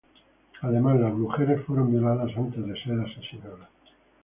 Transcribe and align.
Además 0.61 0.99
las 0.99 1.13
mujeres 1.13 1.63
fueron 1.63 1.91
violadas 1.91 2.35
antes 2.35 2.65
de 2.65 2.73
ser 2.81 2.99
asesinadas. 3.01 3.69